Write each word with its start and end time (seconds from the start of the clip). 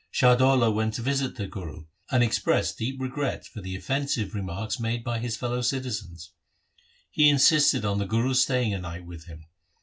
Shah 0.09 0.33
Daula 0.35 0.71
went 0.71 0.95
to 0.95 1.03
visit 1.03 1.35
the 1.35 1.45
Guru 1.45 1.85
and 2.09 2.23
expressed 2.23 2.79
his 2.79 2.89
deep 2.89 2.99
regret 2.99 3.45
for 3.45 3.61
the 3.61 3.75
offensive 3.75 4.33
remarks 4.33 4.79
made 4.79 5.03
by 5.03 5.19
his 5.19 5.37
fellow 5.37 5.61
citizens. 5.61 6.31
He 7.11 7.29
insisted 7.29 7.85
on 7.85 7.99
the 7.99 8.07
Guru 8.07 8.33
staying 8.33 8.73
a 8.73 8.79
night 8.79 9.05
with 9.05 9.25
him. 9.25 9.45